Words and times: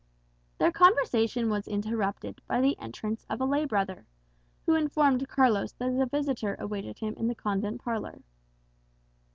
Their 0.57 0.71
conversation 0.71 1.47
was 1.47 1.67
interrupted 1.67 2.41
by 2.47 2.59
the 2.59 2.75
entrance 2.79 3.23
of 3.29 3.39
a 3.39 3.45
lay 3.45 3.65
brother, 3.65 4.07
who 4.65 4.73
informed 4.73 5.29
Carlos 5.29 5.73
that 5.73 5.89
a 5.91 6.07
visitor 6.07 6.55
awaited 6.57 6.97
him 6.97 7.13
in 7.17 7.27
the 7.27 7.35
convent 7.35 7.81
parlour. 7.83 8.23